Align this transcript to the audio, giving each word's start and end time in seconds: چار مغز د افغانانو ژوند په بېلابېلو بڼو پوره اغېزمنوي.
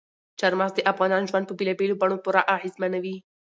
چار 0.39 0.53
مغز 0.59 0.73
د 0.75 0.79
افغانانو 0.91 1.29
ژوند 1.29 1.45
په 1.47 1.55
بېلابېلو 1.59 1.99
بڼو 2.01 2.17
پوره 2.23 2.41
اغېزمنوي. 2.55 3.15